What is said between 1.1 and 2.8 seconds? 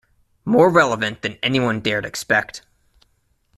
than anyone dared expect.